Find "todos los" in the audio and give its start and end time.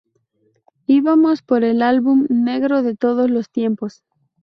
2.95-3.51